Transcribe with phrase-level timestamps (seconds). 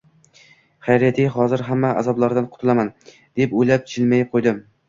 [0.87, 2.93] Xayriyat-ey, hozir hamma azoblardan qutulaman,
[3.43, 4.61] deb o`ylab, jilmayib qo`ydim